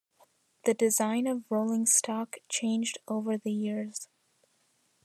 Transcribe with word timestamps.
The 0.65 0.73
design 0.73 1.27
of 1.27 1.43
rolling 1.47 1.85
stock 1.85 2.37
changed 2.49 2.97
over 3.07 3.37
the 3.37 3.51
years. 3.51 4.09